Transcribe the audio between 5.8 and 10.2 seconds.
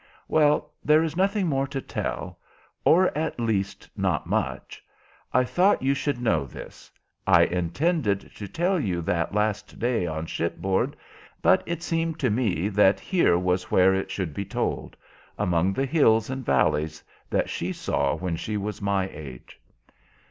you should know this. I intended to tell you that last day